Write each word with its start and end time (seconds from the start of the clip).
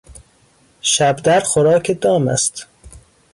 شبدر 0.81 1.39
خوراک 1.39 1.97
دام 2.01 2.27
است. 2.27 2.67